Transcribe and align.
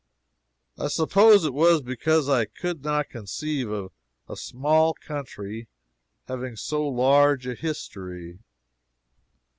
I 0.79 0.87
suppose 0.87 1.45
it 1.45 1.53
was 1.53 1.79
because 1.83 2.27
I 2.27 2.45
could 2.45 2.83
not 2.83 3.11
conceive 3.11 3.69
of 3.69 3.91
a 4.27 4.35
small 4.35 4.95
country 4.95 5.67
having 6.27 6.55
so 6.55 6.81
large 6.87 7.45
a 7.45 7.53
history. 7.53 8.39